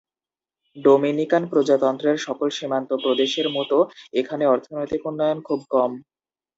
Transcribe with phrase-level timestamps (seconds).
[0.77, 3.71] Dominican প্রজাতন্ত্রের সকল সীমান্ত প্রদেশের মত
[4.13, 5.91] এখানে অর্থনৈতিক উন্নয়ন খুব কম।